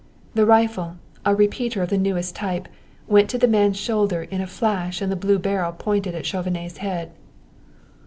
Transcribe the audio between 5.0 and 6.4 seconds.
the blue barrel pointed at